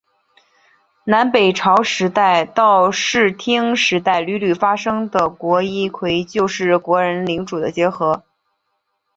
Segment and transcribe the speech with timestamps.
[1.03, 8.23] 南北朝时代到室町时代屡屡发生的国一揆就是国人领主的结合。